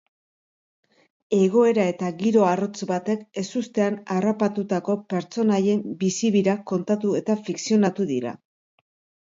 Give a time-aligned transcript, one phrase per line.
[1.39, 8.37] Egoera eta giro arrotz batek ezustean harrapatutako pertsonaien bizi-birak kontatu eta fikzionatu dira.